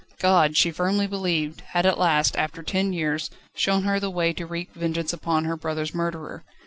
God, 0.17 0.57
she 0.57 0.71
firmly 0.71 1.05
believed, 1.05 1.61
had 1.73 1.85
at 1.85 1.99
last, 1.99 2.35
after 2.35 2.63
ten 2.63 2.91
years, 2.91 3.29
shown 3.53 3.83
her 3.83 3.99
the 3.99 4.09
way 4.09 4.33
to 4.33 4.47
wreak 4.47 4.73
vengeance 4.73 5.13
upon 5.13 5.45
her 5.45 5.55
brother's 5.55 5.93
murderer. 5.93 6.43